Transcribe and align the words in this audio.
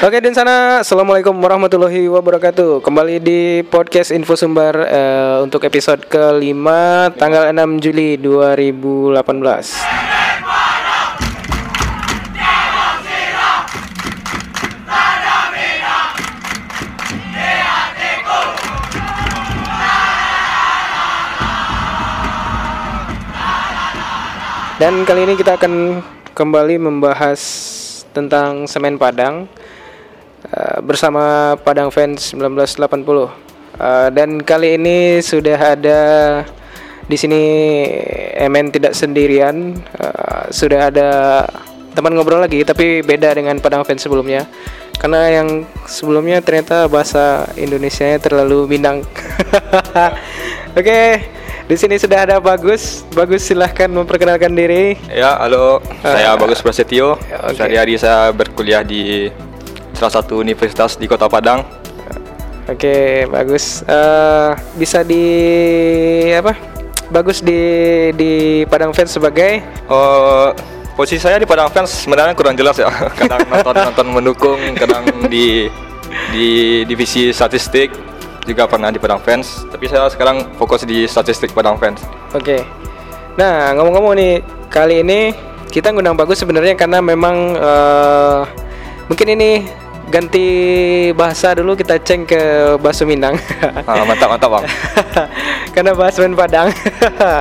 Oke 0.00 0.16
di 0.16 0.32
sana, 0.32 0.80
assalamualaikum 0.80 1.36
warahmatullahi 1.36 2.08
wabarakatuh. 2.08 2.80
Kembali 2.80 3.20
di 3.20 3.60
podcast 3.68 4.08
Info 4.16 4.32
Sumber 4.32 4.72
eh, 4.88 5.44
untuk 5.44 5.60
episode 5.68 6.08
kelima 6.08 7.12
tanggal 7.20 7.52
6 7.52 7.84
Juli 7.84 8.16
2018. 8.16 9.20
Dan 24.80 25.04
kali 25.04 25.28
ini 25.28 25.36
kita 25.36 25.60
akan 25.60 26.00
kembali 26.32 26.80
membahas 26.80 27.36
tentang 28.16 28.64
semen 28.64 28.96
Padang 28.96 29.59
eh, 30.44 30.78
bersama 30.80 31.54
Padang 31.60 31.92
Fans 31.92 32.32
1980. 32.32 33.28
Eh, 33.80 34.08
dan 34.12 34.40
kali 34.44 34.76
ini 34.76 35.20
sudah 35.24 35.78
ada 35.78 36.00
di 37.10 37.16
sini 37.18 37.42
Emen 38.38 38.70
tidak 38.70 38.94
sendirian, 38.94 39.74
Eh, 39.76 40.44
sudah 40.54 40.88
ada 40.88 41.08
teman 41.90 42.14
ngobrol 42.14 42.38
lagi 42.38 42.62
tapi 42.62 43.02
beda 43.02 43.34
dengan 43.34 43.58
Padang 43.58 43.84
Fans 43.84 44.00
sebelumnya. 44.00 44.46
Karena 45.00 45.32
yang 45.32 45.64
sebelumnya 45.88 46.44
ternyata 46.44 46.84
bahasa 46.84 47.48
Indonesianya 47.56 48.20
terlalu 48.20 48.68
Minang. 48.68 49.00
Oke, 50.78 51.24
di 51.64 51.76
sini 51.78 51.96
sudah 51.96 52.28
ada 52.28 52.36
Bagus. 52.36 53.08
Bagus 53.16 53.48
silahkan 53.48 53.88
memperkenalkan 53.88 54.52
diri. 54.52 55.00
Ya, 55.08 55.40
halo. 55.40 55.80
Saya 56.04 56.36
Bagus 56.36 56.60
Prasetyo. 56.60 57.16
oke. 57.16 57.56
Sehari-hari 57.56 57.96
saya 57.96 58.28
berkuliah 58.34 58.84
di 58.84 59.32
salah 60.00 60.16
satu 60.24 60.40
universitas 60.40 60.96
di 60.96 61.04
Kota 61.04 61.28
Padang. 61.28 61.60
Oke, 62.64 63.28
bagus. 63.28 63.84
Eh, 63.84 64.50
bisa 64.80 65.04
di 65.04 65.24
apa? 66.32 66.56
Bagus 67.12 67.44
di 67.44 67.60
di 68.16 68.64
Padang 68.64 68.96
Fans 68.96 69.12
sebagai 69.12 69.60
Oh, 69.90 70.54
posisi 70.96 71.20
saya 71.20 71.36
di 71.36 71.44
Padang 71.44 71.68
Fans 71.68 71.92
sebenarnya 71.92 72.32
kurang 72.32 72.56
jelas 72.56 72.80
ya. 72.80 72.88
Kadang 73.20 73.44
nonton-nonton 73.50 74.06
mendukung, 74.08 74.60
kadang 74.78 75.04
di 75.28 75.68
di 76.32 76.48
divisi 76.88 77.34
statistik 77.34 77.92
juga 78.48 78.64
pernah 78.70 78.88
di 78.88 78.96
Padang 78.96 79.20
Fans. 79.20 79.68
Tapi 79.68 79.84
saya 79.90 80.08
sekarang 80.08 80.56
fokus 80.56 80.88
di 80.88 81.04
statistik 81.04 81.52
Padang 81.52 81.76
Fans. 81.76 82.00
Oke. 82.32 82.64
Nah, 83.36 83.74
ngomong-ngomong 83.76 84.14
nih, 84.16 84.34
kali 84.70 85.02
ini 85.04 85.34
kita 85.68 85.90
ngundang 85.90 86.14
Bagus 86.14 86.38
sebenarnya 86.38 86.78
karena 86.78 87.02
memang 87.02 87.36
eh, 87.58 88.40
mungkin 89.10 89.28
ini 89.34 89.79
ganti 90.10 90.46
bahasa 91.14 91.54
dulu 91.54 91.78
kita 91.78 92.02
ceng 92.02 92.26
ke 92.26 92.74
bahasa 92.82 93.06
Minang. 93.06 93.38
Ah, 93.86 94.02
mantap 94.02 94.28
mantap 94.34 94.50
bang. 94.50 94.66
karena 95.74 95.94
bahas 95.94 96.18
main 96.18 96.34
Padang. 96.34 96.68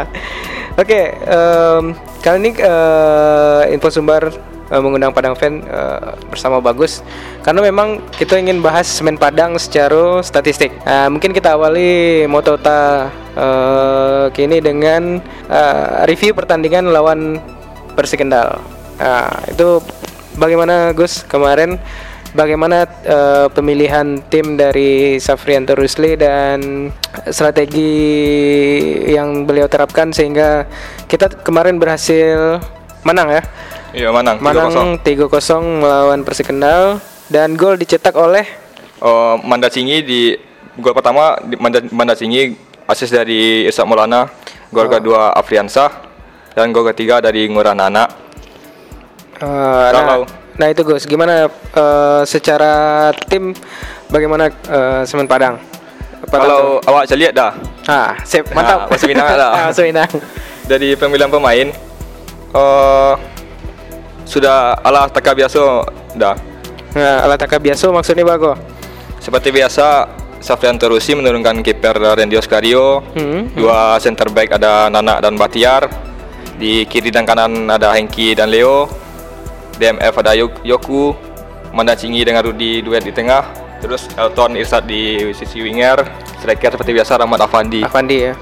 Oke, 0.82 1.12
em, 1.12 1.84
kali 2.24 2.38
ini 2.40 2.52
eh, 2.56 3.74
info 3.76 3.92
sumber 3.92 4.32
eh, 4.70 4.80
mengundang 4.80 5.12
Padang 5.12 5.36
fan 5.36 5.66
eh, 5.66 6.14
bersama 6.32 6.64
Bagus 6.64 7.04
karena 7.44 7.60
memang 7.66 8.00
kita 8.16 8.40
ingin 8.40 8.64
bahas 8.64 8.88
semen 8.88 9.20
Padang 9.20 9.58
secara 9.60 10.24
statistik. 10.24 10.72
Nah, 10.86 11.12
mungkin 11.12 11.36
kita 11.36 11.58
awali 11.58 12.24
Motota 12.30 13.12
eh, 13.36 14.26
kini 14.32 14.62
dengan 14.64 15.20
eh, 15.50 16.06
review 16.08 16.32
pertandingan 16.38 16.94
lawan 16.94 17.42
Persikendal. 17.98 18.64
Nah, 18.96 19.28
itu 19.52 19.84
bagaimana 20.40 20.96
Gus 20.96 21.28
kemarin? 21.28 21.76
Bagaimana 22.30 22.86
eh, 23.02 23.48
pemilihan 23.50 24.22
tim 24.30 24.54
dari 24.54 25.18
Safrianto 25.18 25.74
Rusli 25.74 26.14
dan 26.14 26.90
strategi 27.34 27.90
yang 29.10 29.50
beliau 29.50 29.66
terapkan 29.66 30.14
sehingga 30.14 30.70
kita 31.10 31.42
kemarin 31.42 31.82
berhasil 31.82 32.62
menang 33.02 33.34
ya. 33.34 33.42
Iya 33.90 34.10
Manang. 34.14 34.38
3-0. 34.38 34.46
Menang 34.46 34.90
3-0 35.02 35.82
melawan 35.82 36.22
Persikendal 36.22 37.02
dan 37.34 37.58
gol 37.58 37.74
dicetak 37.74 38.14
oleh 38.14 38.46
Oh, 39.00 39.40
Manda 39.42 39.72
Singi 39.72 40.04
di 40.04 40.36
gol 40.78 40.92
pertama 40.94 41.34
di 41.42 41.56
Manda, 41.58 41.80
Manda 41.90 42.14
Singi 42.14 42.52
asis 42.86 43.10
dari 43.10 43.64
Isak 43.66 43.88
Maulana, 43.88 44.28
gol 44.70 44.86
kedua 44.86 45.32
Afriansah 45.34 45.88
dan 46.54 46.70
gol 46.70 46.86
ketiga 46.94 47.24
dari 47.24 47.48
Nguranana. 47.48 48.06
eh, 49.40 49.46
nah, 49.48 49.90
Kalau- 49.90 50.28
nah 50.28 50.39
itu 50.68 50.84
Gus, 50.84 51.08
gimana 51.08 51.48
eh, 51.48 52.22
secara 52.28 52.74
tim 53.32 53.56
bagaimana 54.12 54.52
eh, 54.52 55.02
Semen 55.08 55.24
Padang? 55.24 55.56
Apa 56.20 56.36
Kalau 56.36 56.84
awak 56.84 57.08
bisa 57.08 57.16
lihat 57.16 57.32
dah 57.32 57.56
ah, 57.88 58.12
sip, 58.28 58.44
mantap. 58.52 58.86
Ah, 58.86 58.92
masih 58.92 59.08
Minang 59.08 59.28
lah. 59.40 59.52
Ah, 59.56 59.66
masih 59.72 59.84
Minang. 59.88 60.12
dari 60.68 61.00
pemilihan 61.00 61.32
pemain 61.32 61.68
eh 62.50 63.14
sudah 64.28 64.78
ala 64.84 65.10
taka 65.10 65.34
biasa 65.34 65.90
dah. 66.14 66.36
Nah, 66.94 67.26
alat 67.26 67.40
taka 67.40 67.58
biasa 67.58 67.90
maksudnya 67.90 68.22
bago. 68.22 68.54
Seperti 69.18 69.50
biasa 69.50 70.06
Safrian 70.38 70.78
Terusi 70.78 71.18
menurunkan 71.18 71.62
kiper 71.62 71.98
Randy 71.98 72.38
Oscario, 72.38 73.02
Hmm. 73.14 73.50
dua 73.58 73.98
center 73.98 74.30
back 74.30 74.54
ada 74.56 74.86
Nana 74.88 75.18
dan 75.18 75.34
Batiar, 75.34 75.90
di 76.62 76.86
kiri 76.86 77.10
dan 77.10 77.26
kanan 77.26 77.66
ada 77.68 77.94
Hengki 77.94 78.38
dan 78.38 78.54
Leo, 78.54 78.86
DMF 79.80 80.14
ada 80.14 80.36
Yok- 80.36 80.62
Yoku, 80.62 81.16
Manda 81.72 81.96
Cingi 81.96 82.22
dengan 82.22 82.44
Rudi 82.44 82.82
duet 82.82 83.00
di 83.00 83.10
tengah, 83.10 83.48
terus 83.80 84.12
Elton 84.14 84.54
Irsad 84.54 84.84
di 84.84 85.32
sisi 85.32 85.60
winger, 85.60 86.04
striker 86.36 86.76
seperti 86.76 86.92
biasa 86.92 87.16
Rahmat 87.18 87.40
Afandi. 87.40 87.82
Avandi 87.82 88.18
ya. 88.22 88.34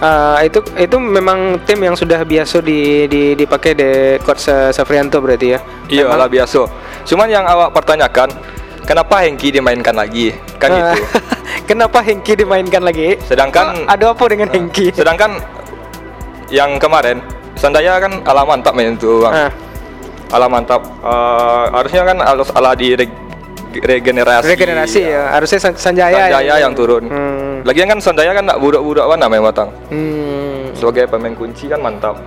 Ah, 0.00 0.40
itu 0.40 0.58
itu 0.74 0.96
memang 0.96 1.60
tim 1.62 1.76
yang 1.78 1.92
sudah 1.92 2.24
biasa 2.24 2.58
di, 2.58 3.04
di 3.04 3.36
dipakai 3.36 3.72
di 3.72 3.90
coach 4.18 4.40
Sa- 4.40 4.72
Safrianto 4.72 5.20
berarti 5.20 5.46
ya. 5.52 5.60
Iya 5.86 6.08
lah 6.10 6.24
biasa. 6.24 6.64
Cuman 7.04 7.28
yang 7.28 7.44
awak 7.44 7.70
pertanyakan, 7.70 8.32
kenapa 8.82 9.20
Hengki 9.20 9.52
dimainkan 9.52 9.92
lagi? 9.92 10.32
Kan 10.56 10.72
Ah, 10.72 10.96
gitu. 10.96 11.04
Kenapa 11.68 12.00
Hengki 12.00 12.34
dimainkan 12.34 12.80
lagi? 12.80 13.14
Sedangkan- 13.22 13.84
Ah, 13.84 13.94
ada 13.94 14.10
apa 14.10 14.24
dengan 14.26 14.48
Hengki? 14.48 14.90
Sedangkan 14.90 15.38
yang 16.48 16.80
kemarin 16.80 17.20
Sandaya 17.54 18.00
kan 18.00 18.24
ala 18.24 18.42
mantap 18.42 18.72
main 18.72 18.96
itu 18.96 19.20
bang. 19.20 19.32
Ah, 19.36 19.50
Ala 20.30 20.46
mantap. 20.46 20.82
Eh, 20.82 21.64
harusnya 21.70 22.02
kan 22.04 22.18
harus 22.20 22.48
ala 22.50 22.72
di 22.72 22.94
reg- 22.94 23.18
regenerasi. 23.72 24.46
regenerasi 24.48 25.00
ya. 25.04 25.30
Harusnya 25.30 25.58
San- 25.60 25.76
Sanjaya, 25.76 26.26
Sanjaya 26.26 26.54
yang 26.60 26.72
turun. 26.72 27.06
Hmm. 27.06 27.62
Lagian 27.62 27.86
kan 27.86 27.98
Sandaya 27.98 28.30
kan 28.32 28.44
nak 28.44 28.58
budak-budak 28.58 29.06
mana 29.06 29.26
main 29.26 29.42
matang. 29.42 29.70
Hmm. 29.88 30.70
Sebagai 30.72 31.06
pemain 31.06 31.34
kunci 31.34 31.66
kan 31.66 31.78
mantap. 31.78 32.18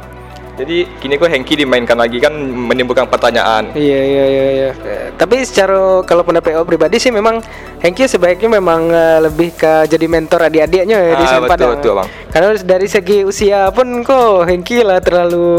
Jadi 0.53 0.85
kini 1.01 1.17
kok 1.17 1.25
Hengki 1.25 1.57
dimainkan 1.57 1.97
lagi 1.97 2.21
kan 2.21 2.29
menimbulkan 2.29 3.09
pertanyaan. 3.09 3.73
Iya 3.73 3.99
iya 4.05 4.23
iya 4.23 4.45
iya. 4.53 4.69
Tapi 5.11 5.41
secara 5.41 6.05
kalau 6.05 6.21
pendapat 6.21 6.53
PO 6.53 6.61
pribadi 6.61 7.01
sih 7.01 7.09
memang 7.09 7.41
Hengki 7.81 8.05
sebaiknya 8.05 8.53
memang 8.53 8.85
eh, 8.85 9.17
lebih 9.19 9.49
ke 9.51 9.89
jadi 9.89 10.05
mentor 10.05 10.45
adik-adiknya 10.45 10.93
ya 10.93 11.13
di 11.15 11.25
Ah, 11.25 11.29
Semen 11.31 11.41
betul, 11.41 11.49
Padang. 11.49 11.71
betul, 11.73 11.93
Bang. 11.97 12.07
Karena 12.29 12.47
dari 12.61 12.85
segi 12.85 13.25
usia 13.25 13.73
pun 13.73 14.05
kok 14.05 14.45
Hengki 14.45 14.85
lah 14.85 15.01
terlalu 15.01 15.49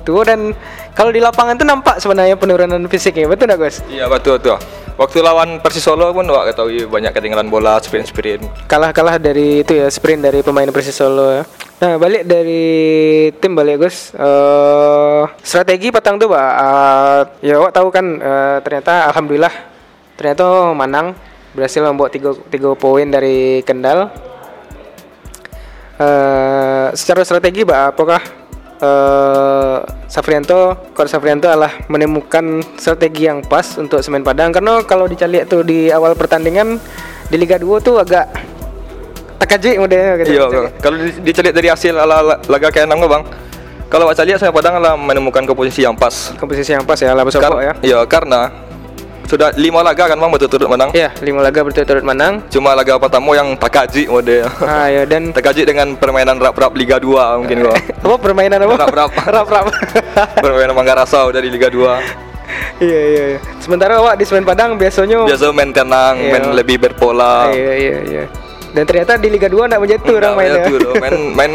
tua 0.00 0.22
dan 0.22 0.54
kalau 0.98 1.14
di 1.14 1.22
lapangan 1.22 1.54
tuh 1.54 1.62
nampak 1.62 2.02
sebenarnya 2.02 2.34
penurunan 2.34 2.82
fisiknya. 2.90 3.30
Betul 3.30 3.54
nggak 3.54 3.60
Gus? 3.62 3.86
Iya 3.86 4.10
betul 4.10 4.42
betul. 4.42 4.58
Waktu 4.98 5.22
lawan 5.22 5.62
Persis 5.62 5.86
Solo 5.86 6.10
pun 6.10 6.26
wak 6.26 6.50
ketahui 6.50 6.82
banyak 6.90 7.14
ketinggalan 7.14 7.46
bola 7.46 7.78
sprint-sprint. 7.78 8.66
Kalah-kalah 8.66 9.14
dari 9.22 9.62
itu 9.62 9.78
ya 9.78 9.86
sprint 9.86 10.26
dari 10.26 10.42
pemain 10.42 10.66
Persis 10.74 10.98
Solo 10.98 11.30
ya. 11.30 11.46
Nah 11.78 12.02
balik 12.02 12.26
dari 12.26 12.66
tim 13.38 13.54
balik 13.54 13.86
Gus. 13.86 14.10
eh 14.18 15.22
strategi 15.38 15.94
petang 15.94 16.18
tuh 16.18 16.34
pak. 16.34 16.50
Eh, 16.50 17.20
ya 17.46 17.62
wak 17.62 17.70
tahu 17.70 17.94
kan 17.94 18.18
eh, 18.18 18.58
ternyata 18.66 19.06
alhamdulillah 19.14 19.54
ternyata 20.18 20.74
menang 20.74 21.14
berhasil 21.54 21.78
membawa 21.78 22.10
tiga, 22.10 22.34
tiga 22.50 22.74
poin 22.74 23.06
dari 23.06 23.62
Kendal. 23.62 24.10
Eh 26.02 26.90
secara 26.98 27.22
strategi 27.22 27.62
pak 27.62 27.94
apakah 27.94 28.47
eh 28.78 29.76
Safrianto, 30.08 30.88
Coach 30.94 31.10
Safrianto 31.10 31.46
adalah 31.46 31.70
menemukan 31.86 32.64
strategi 32.74 33.28
yang 33.28 33.44
pas 33.44 33.76
untuk 33.76 34.00
Semen 34.00 34.24
Padang 34.24 34.50
karena 34.50 34.80
kalau 34.82 35.04
dicari 35.04 35.44
tuh 35.44 35.60
di 35.60 35.90
awal 35.90 36.14
pertandingan 36.14 36.80
di 37.28 37.36
Liga 37.36 37.60
2 37.60 37.68
tuh 37.78 38.00
agak 38.00 38.24
takaji 39.38 39.76
modelnya 39.76 40.14
gitu. 40.18 40.30
Iya, 40.32 40.72
kalau 40.80 40.96
di- 40.96 41.20
dicari 41.22 41.52
dari 41.52 41.68
hasil 41.68 41.94
ala 41.94 42.14
ala- 42.18 42.40
laga 42.46 42.68
kayak 42.70 42.88
enam 42.88 43.04
bang. 43.04 43.24
Kalau 43.88 44.04
lihat 44.24 44.36
saya 44.36 44.52
Padang 44.52 44.76
adalah 44.76 45.00
menemukan 45.00 45.48
komposisi 45.48 45.80
yang 45.80 45.96
pas. 45.96 46.36
Komposisi 46.36 46.76
yang 46.76 46.84
pas 46.84 47.00
ya, 47.00 47.16
Kar- 47.40 47.64
ya. 47.64 47.72
Iya, 47.80 47.98
karena 48.04 48.52
sudah 49.28 49.52
lima 49.60 49.84
laga 49.84 50.08
kan 50.08 50.16
bang 50.16 50.30
berturut-turut 50.32 50.68
menang. 50.72 50.88
Iya, 50.96 51.12
lima 51.20 51.44
laga 51.44 51.60
berturut-turut 51.60 52.00
menang. 52.00 52.40
Cuma 52.48 52.72
laga 52.72 52.96
pertama 52.96 53.36
yang 53.36 53.52
takaji 53.60 54.08
mode. 54.08 54.40
Ah 54.64 54.88
ya 54.88 55.04
dan 55.04 55.36
takaji 55.36 55.68
dengan 55.68 55.92
permainan 56.00 56.40
rap-rap 56.40 56.72
Liga 56.72 56.96
2 56.96 57.44
mungkin 57.44 57.68
gua. 57.68 57.76
apa 58.08 58.16
permainan 58.16 58.64
apa? 58.64 58.88
Rap-rap. 58.88 59.10
Rap-rap. 59.36 59.66
permainan 60.44 60.72
Rasau 60.72 61.28
dari 61.28 61.52
Liga 61.52 61.68
2. 61.68 62.80
Iya 62.80 63.00
iya. 63.04 63.24
iya. 63.36 63.38
Sementara 63.60 64.00
awak 64.00 64.16
di 64.16 64.24
Semen 64.24 64.48
Padang 64.48 64.80
biasanya 64.80 65.28
Biasa 65.28 65.52
main 65.52 65.70
tenang, 65.76 66.16
Iya. 66.16 66.32
main 66.32 66.44
lebih 66.56 66.80
berpola. 66.80 67.52
Iya 67.52 67.72
iya 67.76 67.98
iya. 68.08 68.24
Dan 68.72 68.88
ternyata 68.88 69.20
di 69.20 69.28
Liga 69.28 69.52
2 69.52 69.68
enggak 69.68 69.82
menjadi 69.84 70.08
orang 70.16 70.32
mainnya. 70.40 70.64
ya 70.64 70.92
main 70.96 71.16
main 71.36 71.52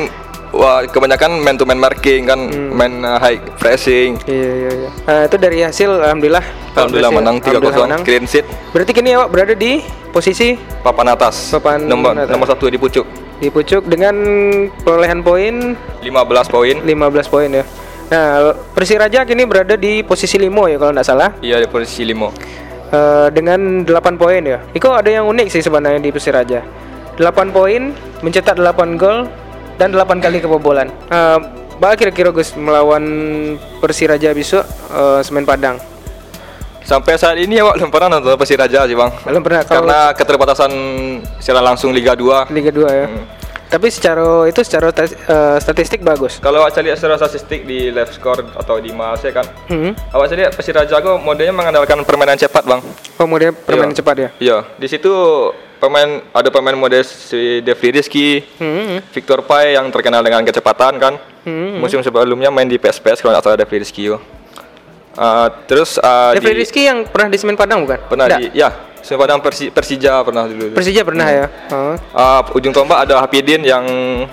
wah 0.54 0.86
kebanyakan 0.86 1.42
man 1.42 1.56
to 1.56 1.66
man 1.66 1.76
marking 1.76 2.24
kan, 2.24 2.40
Hmm. 2.46 2.72
main 2.72 2.94
uh, 3.02 3.18
high 3.18 3.42
pressing. 3.58 4.22
Iya 4.24 4.52
iya 4.54 4.72
iya. 4.72 4.90
Nah, 5.04 5.22
itu 5.26 5.36
dari 5.36 5.60
hasil 5.60 5.90
alhamdulillah. 5.92 6.46
Alhamdulillah 6.74 7.12
menang 7.12 7.38
3-0 7.38 7.50
Alhamdulillah 7.52 7.88
menang. 7.88 8.02
clean 8.02 8.24
sheet 8.24 8.46
Berarti 8.70 8.92
kini 8.92 9.14
awak 9.14 9.30
berada 9.30 9.54
di 9.54 9.82
posisi 10.08 10.54
papan 10.80 11.12
atas. 11.12 11.52
Papan 11.52 11.84
nomor 11.84 12.14
atas. 12.16 12.30
nomor 12.30 12.48
satu 12.48 12.66
di 12.68 12.78
pucuk. 12.78 13.06
di 13.36 13.52
pucuk 13.52 13.84
dengan 13.84 14.16
perolehan 14.80 15.20
poin 15.20 15.76
15 16.00 16.16
poin. 16.48 16.76
15 16.80 16.88
poin 17.28 17.50
ya. 17.52 17.66
Nah, 18.06 18.26
Persiraja 18.72 19.22
kini 19.24 19.44
berada 19.44 19.74
di 19.74 20.00
posisi 20.00 20.38
5 20.38 20.48
ya 20.66 20.78
kalau 20.78 20.92
nggak 20.92 21.04
salah. 21.04 21.30
Iya 21.40 21.60
di 21.60 21.68
posisi 21.68 22.06
5. 22.06 22.32
Eh, 22.90 23.28
dengan 23.32 23.82
8 23.82 23.90
poin 24.16 24.40
ya. 24.40 24.62
Iko 24.70 24.94
ada 24.94 25.10
yang 25.10 25.26
unik 25.26 25.50
sih 25.50 25.60
sebenarnya 25.60 25.98
di 25.98 26.08
Persiraja. 26.08 26.62
8 27.14 27.26
poin, 27.50 27.92
mencetak 28.22 28.56
8 28.56 28.96
gol 28.96 29.28
dan 29.83 29.91
8 29.91 30.24
kali 30.24 30.39
kebobolan. 30.39 30.88
Eh, 31.12 31.39
Bah 31.74 32.00
kira-kira 32.00 32.31
Gus 32.31 32.56
melawan 32.56 33.03
Persiraja 33.83 34.31
besok 34.31 34.63
eh, 34.89 35.19
Semen 35.19 35.44
Padang. 35.44 35.75
Sampai 36.81 37.15
saat 37.15 37.35
ini 37.35 37.59
awak 37.59 37.75
belum 37.75 37.89
pernah 37.89 38.15
nonton 38.15 38.35
Persiraja 38.35 38.83
sih 38.85 38.95
bang. 38.95 39.12
Belum 39.24 39.41
pernah 39.41 39.63
kalau 39.63 39.83
Karena 39.83 40.00
keterbatasan 40.13 40.71
secara 41.38 41.59
langsung 41.62 41.91
Liga 41.91 42.12
2 42.13 42.47
Liga 42.50 42.71
2 42.71 42.88
ya. 42.94 43.07
Hmm. 43.07 43.25
Tapi 43.65 43.89
secara 43.89 44.45
itu 44.45 44.62
secara 44.62 44.94
eh, 44.94 45.57
statistik 45.57 46.06
bagus. 46.06 46.38
Kalau 46.38 46.62
awak 46.62 46.71
cari 46.71 46.94
secara 46.94 47.18
statistik 47.18 47.65
di 47.65 47.89
live 47.89 48.12
score 48.13 48.45
atau 48.53 48.77
di 48.77 48.94
Mase 48.94 49.33
kan 49.33 49.44
Hmm. 49.65 49.91
Awak 50.13 50.27
cari 50.30 50.41
Persiraja 50.50 50.94
kok 50.94 51.19
modelnya 51.19 51.51
mengandalkan 51.51 52.00
permainan 52.03 52.38
cepat 52.38 52.63
bang 52.63 52.80
Oh, 53.18 53.25
model 53.25 53.51
permainan 53.57 53.91
Iya. 53.91 54.00
cepat 54.00 54.15
ya. 54.15 54.30
Iya 54.39 54.57
di 54.77 54.88
situ 54.88 55.12
pemain 55.83 56.07
ada 56.31 56.47
pemain 56.47 56.71
model 56.74 57.03
si 57.03 57.59
Devli 57.59 57.91
Rizky 57.91 58.39
Hmm. 58.56 59.03
Victor 59.06 59.44
Pai 59.44 59.75
yang 59.75 59.89
terkenal 59.89 60.24
dengan 60.24 60.39
kecepatan 60.41 60.95
kan 60.95 61.13
Hmm. 61.44 61.75
Musim 61.77 62.00
sebelumnya 62.00 62.47
main 62.47 62.63
di 62.63 62.80
PSPS 62.80 63.19
kalau 63.19 63.35
nggak 63.35 63.44
salah 63.44 63.59
Devli 63.59 63.77
Rizky 63.77 64.07
yo. 64.07 64.24
Uh, 65.13 65.45
terus 65.68 66.00
uh, 66.00 66.31
Devri 66.31 66.56
di, 66.56 66.59
Rizky 66.63 66.81
yang 66.83 67.06
pernah 67.06 67.27
di 67.27 67.38
Semen 67.38 67.53
Padang 67.53 67.83
bukan? 67.83 68.00
pernah 68.07 68.25
Nggak. 68.25 68.39
di 68.41 68.47
ya 68.56 68.71
Semen 68.97 69.19
Padang 69.19 69.38
Persi, 69.38 69.68
Persija 69.68 70.24
pernah 70.24 70.47
dulu. 70.47 70.71
Persija 70.71 71.03
pernah 71.03 71.27
ya. 71.27 71.45
Oh. 71.69 71.94
Uh, 72.15 72.41
ujung 72.56 72.71
tombak 72.71 73.03
ada 73.03 73.19
Hapidin 73.19 73.59
yang 73.62 73.83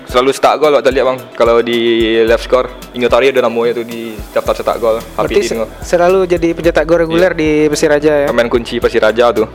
selalu 0.07 0.31
cetak 0.31 0.57
gol 0.57 0.73
waktu 0.73 0.89
lihat 0.89 1.05
bang. 1.05 1.19
Kalau 1.35 1.59
di 1.61 1.79
live 2.23 2.39
score 2.39 2.71
Ingotari 2.95 3.29
ada 3.29 3.43
namanya 3.43 3.77
tuh 3.77 3.85
di 3.85 4.15
daftar 4.31 4.55
cetak 4.55 4.77
gol 4.79 4.97
Hapidin 5.19 5.43
se- 5.45 5.69
selalu 5.85 6.25
jadi 6.25 6.55
pencetak 6.55 6.87
gol 6.87 7.03
reguler 7.03 7.35
di 7.35 7.67
Persiraja 7.67 8.25
ya. 8.25 8.27
Pemain 8.31 8.47
kunci 8.47 8.79
Persiraja 8.79 9.35
tuh. 9.35 9.51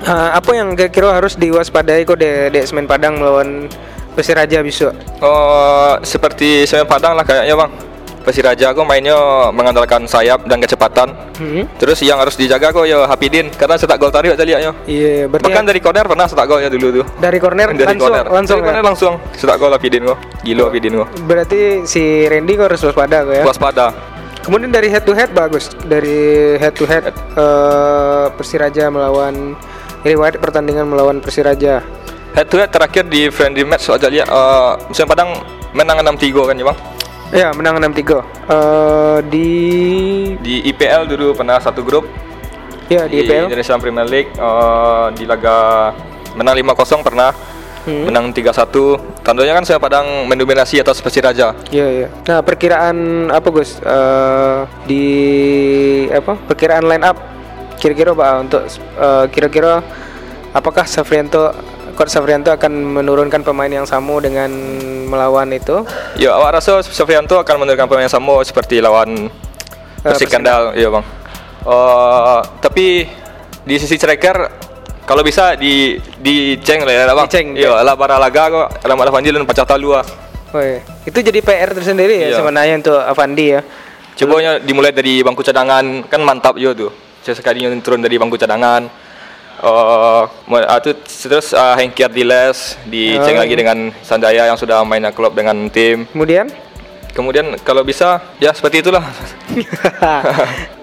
Ah, 0.00 0.34
apa 0.34 0.50
yang 0.52 0.72
kira-kira 0.72 1.10
harus 1.12 1.34
diwaspadai 1.34 2.02
kok 2.02 2.16
di, 2.16 2.26
di 2.48 2.60
Semen 2.62 2.86
Padang 2.86 3.18
melawan 3.18 3.66
Persiraja 4.12 4.58
besok? 4.60 4.94
Oh 5.18 5.94
seperti 6.00 6.64
Semen 6.64 6.86
Padang 6.86 7.14
lah 7.14 7.22
kayaknya 7.22 7.54
bang. 7.54 7.72
Persiraja 8.18 8.76
kok 8.76 8.84
mainnya 8.84 9.16
mengandalkan 9.48 10.04
sayap 10.04 10.44
dan 10.44 10.60
kecepatan. 10.60 11.16
Hmm. 11.34 11.64
Terus 11.78 11.96
yang 12.00 12.20
harus 12.20 12.36
dijaga 12.36 12.70
kok 12.70 12.84
ya 12.84 13.06
Hapidin 13.06 13.48
karena 13.50 13.74
cetak 13.74 13.96
gol 13.96 14.12
tadi 14.12 14.28
waktu 14.28 14.44
lihatnya. 14.44 14.76
Iya, 14.84 15.26
berarti 15.26 15.48
Bahkan 15.48 15.64
dari 15.64 15.80
corner 15.80 16.04
pernah 16.04 16.26
cetak 16.28 16.46
golnya 16.46 16.68
dulu 16.68 17.00
tuh. 17.00 17.06
dari 17.16 17.38
corner 17.40 17.68
Dari 17.72 17.88
langsung 17.88 18.04
corner. 18.04 18.24
langsung 18.28 18.46
dari 18.52 18.60
ya? 18.60 18.66
corner 18.68 18.84
langsung 18.84 19.12
cetak 19.32 19.56
gol 19.56 19.72
Hapidin 19.72 20.02
kok. 20.04 20.18
Gila 20.44 20.62
Hapidin 20.68 20.92
kok. 20.94 21.08
Berarti 21.24 21.60
si 21.84 22.02
Randy 22.28 22.52
kok 22.54 22.66
harus 22.68 22.82
waspada 22.84 23.18
kok 23.24 23.32
ya. 23.32 23.44
Waspada. 23.48 23.86
Kemudian 24.44 24.70
dari 24.70 24.88
head 24.88 25.02
to 25.02 25.12
head 25.12 25.32
bagus. 25.32 25.72
Dari 25.80 26.18
head 26.56 26.74
to 26.74 26.84
head 26.84 27.08
eh, 27.32 28.26
Persiraja 28.30 28.88
melawan 28.88 29.56
riwayat 30.02 30.38
pertandingan 30.38 30.86
melawan 30.86 31.18
Persiraja. 31.18 31.82
Head 32.32 32.46
to 32.46 32.56
head 32.56 32.68
terakhir 32.68 33.04
di 33.04 33.26
friendly 33.28 33.62
match 33.62 33.88
aja 33.88 34.06
lihat 34.06 34.28
uh, 34.28 34.78
musim 34.86 35.04
Padang 35.04 35.32
menang 35.70 35.98
6-3 36.00 36.32
kan 36.44 36.54
ya 36.54 36.66
bang 36.66 36.78
Ya, 37.28 37.48
menang 37.52 37.76
6-3. 37.78 38.24
Eh 38.48 39.18
di 39.26 39.48
di 40.38 40.54
IPL 40.66 41.04
dulu 41.06 41.34
pernah 41.34 41.58
satu 41.58 41.82
grup 41.82 42.08
ya 42.86 43.04
di 43.04 43.20
IPL. 43.20 43.48
Indonesia 43.48 43.76
Premier 43.76 44.06
League 44.06 44.30
uh, 44.34 45.12
di 45.12 45.24
laga 45.24 45.92
menang 46.32 46.56
5-0 46.56 47.02
pernah 47.02 47.32
Hmm. 47.78 48.04
menang 48.04 48.36
3-1 48.36 49.24
tandanya 49.24 49.56
kan 49.56 49.64
saya 49.64 49.80
Padang 49.80 50.04
mendominasi 50.28 50.76
atas 50.76 51.00
Persiraja 51.00 51.56
Iya 51.72 51.86
iya. 51.88 52.08
Nah 52.28 52.44
perkiraan 52.44 52.96
apa 53.32 53.48
Gus? 53.48 53.80
Eh, 53.80 54.58
di 54.84 55.04
apa? 56.12 56.36
Perkiraan 56.36 56.84
line 56.84 57.00
up 57.00 57.16
kira-kira 57.78 58.12
pak 58.12 58.30
untuk 58.42 58.62
eh, 58.98 59.24
kira-kira 59.30 59.80
apakah 60.50 60.84
Safrianto 60.84 61.54
Coach 61.94 62.10
Safrianto 62.10 62.50
akan 62.50 62.72
menurunkan 62.94 63.42
pemain 63.42 63.66
yang 63.66 63.82
sama 63.82 64.18
dengan 64.18 64.46
melawan 65.06 65.50
itu? 65.50 65.82
ya 66.14 66.34
awak 66.34 66.58
rasa 66.58 66.78
Sofianto 66.82 67.38
akan 67.38 67.64
menurunkan 67.64 67.86
pemain 67.86 68.04
yang 68.04 68.12
sama 68.12 68.38
seperti 68.42 68.78
lawan 68.78 69.30
Persik 69.98 70.26
Persik 70.26 70.28
Kendal 70.30 70.74
iya 70.74 70.90
bang 70.90 71.06
Uh, 71.58 72.40
tapi 72.62 73.04
di 73.60 73.76
sisi 73.76 73.98
striker 73.98 74.46
kalau 75.04 75.20
bisa 75.20 75.52
di 75.52 75.98
di 76.16 76.56
ceng 76.62 76.80
lah 76.80 76.94
ya 76.94 77.12
bang 77.12 77.26
Diceng, 77.28 77.48
iya 77.52 77.82
lah 77.82 77.92
bara 77.92 78.16
laga 78.16 78.48
kok 78.48 78.68
Rahmat 78.80 79.10
Afandi 79.10 79.28
dan 79.28 79.44
pecah 79.44 79.66
talu 79.66 79.92
ah. 79.92 80.06
Oh, 80.48 80.64
iya. 80.64 80.80
Itu 81.04 81.20
jadi 81.20 81.44
PR 81.44 81.76
tersendiri 81.76 82.24
ya 82.24 82.28
Iya. 82.32 82.36
sebenarnya 82.40 82.80
untuk 82.80 82.96
Avandi 82.96 83.46
ya. 83.52 83.60
Cobanya 84.16 84.56
dimulai 84.56 84.96
dari 84.96 85.20
bangku 85.20 85.44
cadangan 85.44 86.08
kan 86.08 86.20
mantap 86.24 86.56
juga 86.56 86.88
tuh. 86.88 86.92
Sesekali 87.22 87.64
turun 87.82 88.00
dari 88.00 88.16
bangku 88.16 88.38
cadangan. 88.38 88.86
Uh, 89.58 90.22
itu 90.78 90.94
terus 91.26 91.50
uh, 91.50 91.74
Hengki 91.74 92.06
Ardiles 92.06 92.78
diceng 92.86 93.34
Oh. 93.34 93.42
lagi 93.42 93.58
dengan 93.58 93.90
Sandaya 94.06 94.46
yang 94.46 94.54
sudah 94.54 94.86
main 94.86 95.02
klub 95.10 95.34
dengan 95.34 95.66
tim. 95.66 96.06
Kemudian? 96.14 96.46
Kemudian 97.10 97.58
kalau 97.66 97.82
bisa 97.82 98.22
ya 98.38 98.54
seperti 98.54 98.86
itulah. 98.86 99.02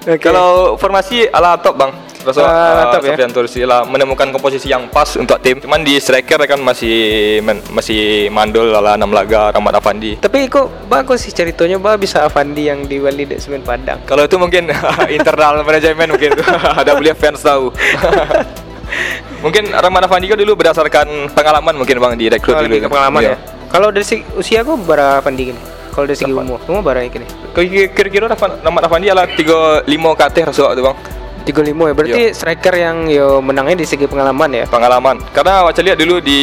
Oke. 0.03 0.19
Kalau 0.25 0.75
formasi 0.75 1.31
ala 1.31 1.55
top 1.55 1.79
bang. 1.79 1.91
Ala 2.27 2.41
uh, 2.41 2.91
top 2.91 3.01
ya? 3.01 3.11
Sofianto 3.11 3.39
Rusila 3.39 3.77
menemukan 3.83 4.27
komposisi 4.29 4.67
yang 4.67 4.87
pas 4.87 5.13
untuk 5.13 5.37
tim. 5.37 5.57
Cuman 5.57 5.79
di 5.79 5.93
striker 5.95 6.41
kan 6.41 6.57
masih 6.57 6.95
men- 7.39 7.61
masih 7.69 7.99
mandul 8.27 8.71
ala 8.71 8.95
6 8.95 9.05
laga 9.07 9.51
Rahmat 9.51 9.75
Afandi. 9.75 10.17
Tapi 10.17 10.47
kok 10.47 10.65
bagus 10.85 11.21
sih 11.21 11.31
ceritanya 11.31 11.75
bah 11.75 11.93
bisa 11.95 12.21
Avandi 12.21 12.65
yang 12.65 12.83
di 12.83 12.97
Bali 12.97 13.23
di 13.23 13.35
Semen 13.35 13.61
Padang. 13.61 14.01
Kalau 14.03 14.23
itu 14.23 14.35
mungkin 14.35 14.71
internal 15.11 15.61
manajemen 15.61 16.09
mungkin 16.09 16.31
ada 16.81 16.91
boleh 16.91 17.13
fans 17.13 17.39
tahu. 17.39 17.69
mungkin 19.43 19.69
Rahmat 19.69 20.05
Afandi 20.05 20.25
kan 20.27 20.37
dulu 20.37 20.55
berdasarkan 20.55 21.07
pengalaman 21.31 21.75
mungkin 21.75 21.97
bang 21.99 22.13
di 22.15 22.25
rekrut 22.27 22.55
Oh, 22.55 22.61
dulu. 22.61 22.75
ke 22.77 22.87
pengalaman 22.87 23.21
Iya. 23.21 23.29
ya. 23.29 23.37
Kalau 23.67 23.89
dari 23.89 24.05
segi 24.05 24.23
usia 24.33 24.61
kok 24.61 24.77
berapa 24.79 25.19
Avandi 25.19 25.43
gini? 25.45 25.61
Kalau 25.89 26.05
dari 26.05 26.17
segi 26.17 26.29
umur, 26.29 26.59
umur 26.65 26.81
berapa 26.81 27.05
gini? 27.05 27.25
Kira- 27.51 27.89
Kira-kira 27.89 28.25
Rahmat 28.27 28.61
Rahmat 28.61 28.83
Afandi 28.83 29.07
adalah 29.07 29.27
35 29.27 29.83
ke 30.11 30.23
atas 30.23 30.43
rasa 30.49 30.71
tu 30.71 30.81
bang 30.81 30.97
35 31.45 31.61
ya. 31.63 31.93
Berarti 31.93 32.21
striker 32.33 32.73
yang 32.73 32.97
yo 33.05 33.39
menangnya 33.39 33.77
di 33.77 33.85
segi 33.85 34.05
pengalaman 34.05 34.49
ya. 34.51 34.65
pengalaman. 34.65 35.21
Karena 35.29 35.61
awak 35.61 35.77
lihat 35.77 35.95
dulu 35.95 36.17
di 36.19 36.41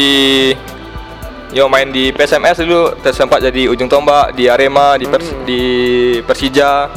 Yo 1.53 1.69
main 1.69 1.93
di 1.93 2.09
PSMS 2.09 2.65
dulu 2.65 2.97
sempat 3.05 3.45
jadi 3.45 3.69
ujung 3.69 3.85
tombak 3.85 4.33
di 4.33 4.49
Arema 4.49 4.97
di 4.97 5.05
Pers- 5.05 5.29
Hmm. 5.29 5.45
di 5.45 5.63
Persija 6.25 6.89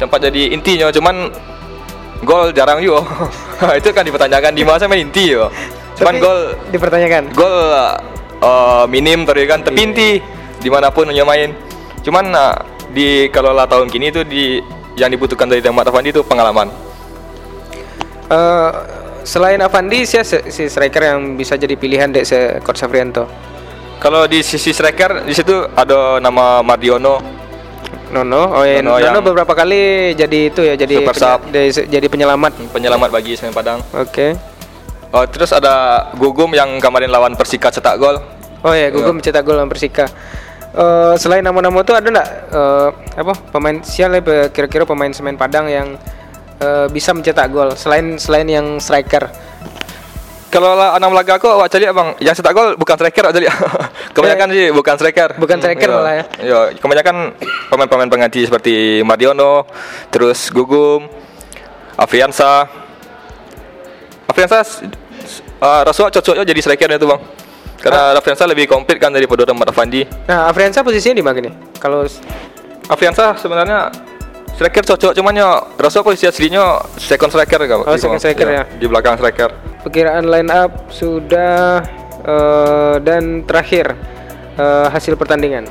tempat 0.00 0.24
jadi 0.24 0.56
intinya 0.56 0.88
cuman 0.88 1.28
gol 2.24 2.48
jarang 2.50 2.80
juga 2.80 3.04
itu 3.76 3.92
kan 3.92 4.00
dipertanyakan 4.00 4.56
di 4.56 4.64
masa 4.64 4.88
main 4.88 5.04
inti 5.04 5.36
yo 5.36 5.52
cuman 6.00 6.16
Tapi 6.16 6.24
gol 6.24 6.40
dipertanyakan. 6.72 7.22
gol 7.36 7.52
uh, 8.40 8.88
minim 8.88 9.28
tadi 9.28 9.44
kan 9.44 9.60
tapi 9.60 9.76
Iya. 9.76 9.84
inti 9.84 10.10
di 10.56 10.68
mana 10.72 10.88
pun 10.88 11.12
dia 11.12 11.20
main 11.20 11.52
cuman 12.00 12.24
uh, 12.32 12.56
di 12.88 13.28
kalau 13.28 13.52
lah 13.52 13.68
tahun 13.68 13.92
kini 13.92 14.08
itu 14.08 14.24
di 14.24 14.64
yang 14.96 15.12
dibutuhkan 15.12 15.44
dari 15.44 15.60
Ahmad 15.60 15.84
Afandi 15.84 16.08
itu 16.10 16.24
pengalaman 16.24 16.72
Eh, 18.30 18.70
selain 19.26 19.58
Avandi 19.58 20.06
siapa 20.06 20.46
si, 20.46 20.70
striker 20.70 21.02
yang 21.02 21.34
bisa 21.34 21.58
jadi 21.58 21.74
pilihan 21.74 22.14
dek 22.14 22.24
se 22.24 22.38
Coach 22.62 22.78
Safrianto? 22.78 23.26
kalau 24.00 24.24
di 24.24 24.40
sisi 24.40 24.72
striker 24.72 25.28
di 25.28 25.34
situ 25.36 25.52
ada 25.76 26.16
nama 26.18 26.64
Mardiono 26.64 27.20
Nono, 28.10 28.42
oh 28.58 28.64
ya, 28.66 28.82
Nono 28.82 28.98
Nono, 28.98 29.20
beberapa 29.22 29.54
kali 29.54 30.14
jadi 30.18 30.50
itu 30.50 30.66
ya, 30.66 30.74
jadi 30.74 30.98
sub. 31.14 31.46
jadi, 31.52 32.06
penyelamat. 32.10 32.74
penyelamat 32.74 33.10
bagi 33.10 33.38
Semen 33.38 33.54
Padang 33.54 33.78
Oke. 33.94 34.34
Oh, 35.14 35.22
terus 35.26 35.54
ada 35.54 36.06
Gugum 36.18 36.50
yang 36.54 36.78
kemarin 36.82 37.10
lawan 37.10 37.34
Persika 37.34 37.70
cetak 37.70 37.98
gol. 37.98 38.18
Oh 38.62 38.74
ya, 38.74 38.90
Gugum 38.90 39.18
mencetak 39.18 39.42
gol 39.46 39.58
lawan 39.58 39.70
Persika. 39.70 40.10
Eh, 40.70 41.14
selain 41.18 41.42
nama-nama 41.42 41.82
itu 41.82 41.94
ada 41.94 42.06
nggak 42.06 42.28
eh, 42.50 42.88
apa 43.18 43.34
pemain 43.50 43.78
siapa 43.82 44.50
kira-kira 44.54 44.86
pemain 44.86 45.10
semen 45.10 45.34
Padang 45.34 45.66
yang 45.66 45.98
eh, 46.60 46.86
bisa 46.92 47.10
mencetak 47.16 47.48
gol 47.48 47.72
selain 47.74 48.20
selain 48.20 48.46
yang 48.46 48.66
striker? 48.78 49.26
Kalau 50.50 50.74
lah 50.74 50.98
enam 50.98 51.14
laga 51.14 51.38
aku 51.38 51.46
awak 51.46 51.70
cari 51.70 51.86
bang, 51.86 52.08
yang 52.18 52.34
cetak 52.34 52.50
gol 52.50 52.74
bukan 52.74 52.98
striker 52.98 53.22
awak 53.22 53.34
cari. 53.38 53.46
kebanyakan 54.18 54.46
sih 54.50 54.66
bukan 54.74 54.94
striker. 54.98 55.30
Bukan 55.38 55.56
striker 55.62 55.88
Iya. 55.88 55.94
malah 55.94 56.14
ya. 56.14 56.24
Iya, 56.42 56.58
kebanyakan 56.74 57.16
pemain-pemain 57.70 58.10
pengganti 58.10 58.40
seperti 58.50 58.74
Mardiono, 59.06 59.62
terus 60.10 60.50
Gugum. 60.50 61.06
Afriansa. 61.94 62.66
Afriansa 64.26 64.64
uh, 65.62 65.82
Rasuah 65.86 66.10
cocoknya 66.10 66.42
jadi 66.42 66.60
striker 66.64 66.88
itu 66.90 67.06
bang. 67.06 67.20
Karena 67.80 68.12
Afriansa 68.18 68.44
lebih 68.44 68.66
komplit 68.68 68.98
kan 68.98 69.08
daripada 69.08 69.46
Rahmat 69.46 69.70
Afandi. 69.72 70.04
Nah, 70.28 70.50
Afriansa 70.50 70.84
posisinya 70.84 71.16
di 71.16 71.24
mana 71.24 71.38
nih? 71.40 71.54
Kalau 71.78 72.04
Afriansa 72.90 73.38
sebenarnya 73.38 73.88
striker 74.56 74.84
cocok 74.84 75.12
cuman 75.16 75.34
ya 75.36 75.50
Rasuah 75.78 76.04
posisi 76.04 76.28
aslinya 76.28 76.80
second 77.00 77.30
striker 77.32 77.60
kan. 77.64 77.78
Oh, 77.86 77.96
second 77.96 78.20
striker 78.20 78.46
ya. 78.48 78.62
Di 78.78 78.86
belakang 78.88 79.16
striker. 79.18 79.50
perkiraan 79.80 80.28
line 80.28 80.52
up 80.52 80.92
sudah 80.92 81.80
eh, 82.20 82.96
dan 83.00 83.48
terakhir 83.48 83.96
eh, 84.60 84.86
hasil 84.92 85.16
pertandingan. 85.16 85.64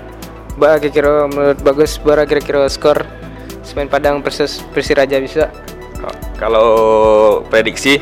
Ba 0.57 0.81
kira-kira 0.81 1.29
menurut 1.29 1.59
bagus 1.61 2.01
bara 2.01 2.25
kira-kira 2.25 2.65
skor 2.67 3.05
Semen 3.61 3.85
Padang 3.85 4.25
versus 4.25 4.65
Persiraja 4.73 5.21
bisa. 5.21 5.53
Kalau 6.39 6.69
prediksi 7.51 8.01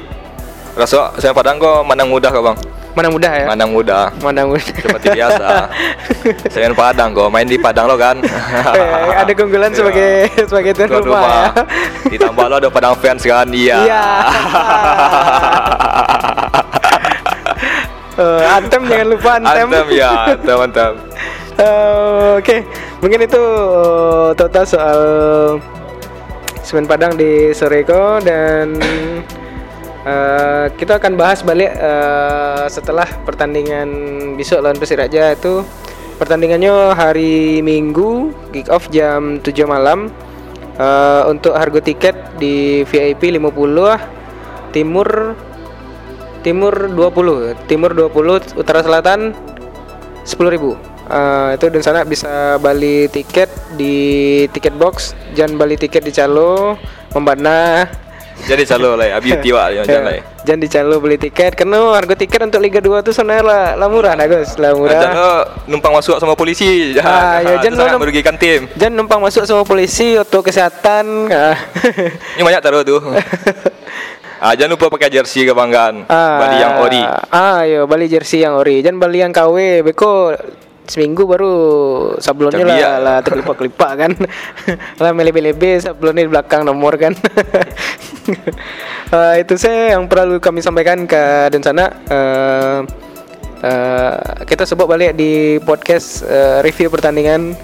Rasuah 0.77 1.17
saya 1.17 1.33
Padang 1.35 1.59
kok 1.59 1.83
menang 1.83 2.07
mudah 2.07 2.29
kok 2.31 2.45
bang. 2.45 2.57
Mana 2.97 3.13
mudah 3.13 3.29
ya? 3.29 3.45
Menang 3.45 3.69
mudah. 3.69 4.09
Mana 4.25 4.41
mudah. 4.49 4.65
Seperti 4.65 5.07
biasa. 5.13 5.69
Saya 6.53 6.73
Padang 6.73 7.13
kok 7.13 7.29
main 7.29 7.45
di 7.45 7.61
Padang 7.61 7.85
lo 7.85 7.93
kan. 7.93 8.17
Eh, 8.25 9.13
ada 9.13 9.29
keunggulan 9.37 9.69
Iya. 9.69 9.77
sebagai 9.77 10.09
sebagai 10.49 10.71
tuan 10.73 10.89
Tuan 10.89 11.03
rumah, 11.05 11.29
ya. 11.29 11.45
Ditambah 12.09 12.45
lo 12.49 12.55
ada 12.57 12.69
Padang 12.73 12.97
fans 12.97 13.21
kan? 13.21 13.45
Iya. 13.53 13.77
Iya. 13.85 14.03
Eh, 18.17 18.43
antem 18.49 18.81
jangan 18.89 19.07
lupa 19.13 19.37
antem. 19.37 19.69
Antem 19.69 19.87
ya, 19.93 20.09
antem 20.33 20.57
antem. 20.57 20.91
Eh, 21.53 22.29
Oke, 22.41 22.65
mungkin 22.97 23.29
itu 23.29 23.37
eh, 23.37 24.29
total 24.33 24.65
soal 24.65 24.99
Semen 26.65 26.89
Padang 26.89 27.13
di 27.13 27.53
Soreko 27.53 28.17
dan 28.25 28.73
eh, 30.07 30.65
kita 30.79 31.03
akan 31.03 31.19
bahas 31.19 31.43
balik 31.43 31.75
eh, 31.75 32.65
setelah 32.71 33.05
pertandingan 33.27 33.89
besok 34.39 34.63
lawan 34.63 34.79
Persiraja 34.79 35.35
itu. 35.35 35.67
Pertandingannya 36.17 36.97
hari 36.97 37.61
Minggu 37.61 38.31
kick 38.55 38.71
off 38.71 38.87
jam 38.89 39.43
7 39.43 39.67
malam. 39.67 40.07
Eh, 40.79 41.23
untuk 41.27 41.57
harga 41.57 41.83
tiket 41.83 42.15
di 42.39 42.87
VIP 42.87 43.35
50 43.35 43.51
ah, 43.83 44.01
timur 44.71 45.35
timur 46.45 46.73
20 46.93 47.67
timur 47.67 47.91
20 47.91 48.55
utara 48.55 48.79
selatan 48.85 49.35
10.000 50.23 50.55
ribu. 50.55 50.79
Itu 51.55 51.71
dan 51.71 51.81
sana 51.81 52.03
bisa 52.03 52.59
beli 52.59 53.07
tiket 53.07 53.47
di 53.79 54.43
tiket 54.51 54.75
box. 54.75 55.15
Jangan 55.33 55.55
beli 55.55 55.79
tiket 55.79 56.03
di 56.03 56.11
calo 56.11 56.75
membana 57.15 57.87
Jadi 58.45 58.63
selalu 58.69 59.01
lah, 59.01 59.07
abi 59.17 59.33
tiwa 59.45 59.73
ya 59.73 59.81
jangan 59.81 60.03
lah. 60.05 60.13
Ya, 60.13 60.23
jangan 60.45 60.59
di 60.61 60.69
calo 60.69 60.95
beli 61.01 61.17
tiket 61.17 61.51
karena 61.57 61.77
harga 61.97 62.13
tiket 62.13 62.39
untuk 62.45 62.61
Liga 62.61 62.79
2 62.79 63.01
tuh 63.01 63.13
sebenarnya 63.15 63.43
lah, 63.43 63.63
lah 63.73 63.87
murah 63.89 64.13
nah 64.13 64.29
guys 64.29 64.53
lah 64.61 64.77
murah 64.77 64.93
Jangan 64.93 65.17
lo 65.17 65.33
numpang 65.65 65.93
masuk 65.97 66.15
sama 66.21 66.37
polisi. 66.37 66.93
Ah, 67.01 67.41
ya, 67.41 67.57
jangan 67.65 67.97
merugikan 67.97 68.37
tim. 68.37 68.69
jangan 68.77 68.93
numpang 68.93 69.19
masuk 69.19 69.43
sama 69.49 69.65
polisi 69.65 70.13
atau 70.13 70.45
kesehatan 70.45 71.33
ah. 71.33 71.57
Ini 72.37 72.43
banyak 72.45 72.61
taruh 72.61 72.85
tuh. 72.85 73.01
ah, 74.43 74.53
jangan 74.53 74.77
lupa 74.77 74.93
pakai 74.93 75.09
jersey 75.09 75.43
kebanggaan. 75.49 76.05
Bali 76.05 76.57
yang 76.61 76.77
ori. 76.77 77.01
Ah, 77.33 77.65
yo 77.65 77.89
bali 77.89 78.05
jersey 78.05 78.45
yang 78.45 78.53
ori. 78.53 78.85
Jangan 78.85 79.01
bali 79.01 79.17
yang 79.25 79.33
KW. 79.33 79.81
Beko 79.81 80.37
seminggu 80.87 81.27
baru 81.27 81.53
sablonnya 82.17 82.63
lah, 82.63 82.97
lah 82.99 83.17
terkelipak-kelipak 83.21 83.91
kan. 83.99 84.11
lah 85.03 85.11
melebe-lebe 85.11 85.77
sablonnya 85.77 86.25
di 86.25 86.31
belakang 86.31 86.63
nomor 86.65 86.95
kan. 86.97 87.13
Eh, 89.07 89.39
itu 89.39 89.55
saya 89.55 89.95
yang 89.95 90.03
perlu 90.11 90.35
kami 90.43 90.59
sampaikan 90.59 91.07
ke 91.07 91.47
dan 91.47 91.63
sana. 91.63 91.87
Eh, 92.11 92.79
eh, 93.63 94.15
kita 94.43 94.67
sebut 94.67 94.83
balik 94.83 95.15
di 95.15 95.63
podcast 95.63 96.27
eh, 96.27 96.59
review 96.59 96.91
pertandingan 96.91 97.55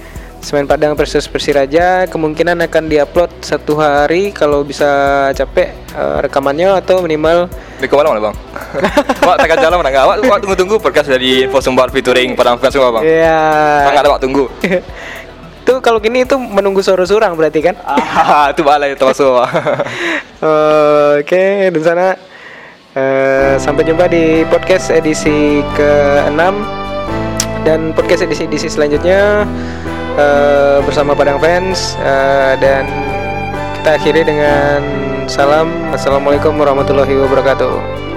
Semen 0.44 0.68
Padang 0.68 0.92
versus 1.00 1.24
Persiraja 1.32 2.04
kemungkinan 2.12 2.60
akan 2.68 2.92
diupload 2.92 3.32
satu 3.40 3.80
hari 3.80 4.36
kalau 4.36 4.68
bisa 4.68 5.32
capek 5.32 5.72
eh, 5.96 6.18
rekamannya 6.28 6.84
atau 6.84 7.00
minimal 7.00 7.48
Di 7.80 7.88
ke 7.88 7.96
mana 7.96 8.20
bang? 8.20 8.36
Wak 9.28 9.40
tekan 9.40 9.58
jalan 9.64 9.80
mana 9.80 9.90
enggak? 9.96 10.04
Wak, 10.04 10.18
wak 10.28 10.38
tunggu-tunggu 10.44 10.76
podcast 10.84 11.08
dari 11.08 11.48
Info 11.48 11.64
Sumbar 11.64 11.88
featuring 11.96 12.36
Padang 12.36 12.60
Fans 12.60 12.76
semua 12.76 12.92
bang. 13.00 13.04
Iya. 13.08 13.40
Bang 13.88 13.96
ada 14.04 14.10
wak 14.12 14.20
tunggu. 14.20 14.52
Tuh 15.68 15.80
kalau 15.80 16.04
gini 16.04 16.28
itu 16.28 16.36
menunggu 16.36 16.84
suara 16.84 17.08
surang 17.08 17.40
berarti 17.40 17.64
kan? 17.64 17.80
ah, 17.88 18.48
itu 18.52 18.68
balai 18.68 19.00
itu 19.00 19.04
masuk. 19.08 19.48
Oke, 21.24 21.72
di 21.72 21.80
sana 21.80 22.20
eh, 22.92 23.56
sampai 23.56 23.88
jumpa 23.88 24.12
di 24.12 24.44
podcast 24.52 24.92
edisi 24.92 25.64
ke-6 25.80 26.44
dan 27.64 27.96
podcast 27.96 28.28
edisi-edisi 28.28 28.68
selanjutnya 28.68 29.48
eh, 30.18 30.80
bersama 30.86 31.18
Padang 31.18 31.42
Fans 31.42 31.98
eh, 32.02 32.54
dan 32.62 32.86
kita 33.80 34.00
akhiri 34.00 34.22
dengan 34.24 34.80
salam 35.28 35.72
Assalamualaikum 35.92 36.56
warahmatullahi 36.56 37.16
wabarakatuh. 37.20 38.13